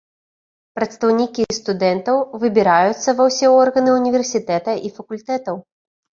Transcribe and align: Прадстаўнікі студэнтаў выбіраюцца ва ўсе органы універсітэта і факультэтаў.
Прадстаўнікі 0.77 1.45
студэнтаў 1.57 2.17
выбіраюцца 2.45 3.09
ва 3.21 3.29
ўсе 3.29 3.47
органы 3.61 3.91
універсітэта 4.01 4.71
і 4.85 4.93
факультэтаў. 4.99 5.55